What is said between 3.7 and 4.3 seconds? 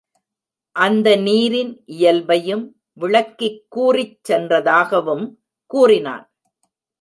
கூறிச்